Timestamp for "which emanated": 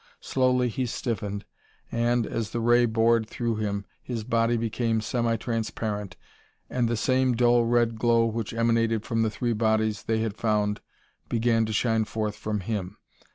8.25-9.05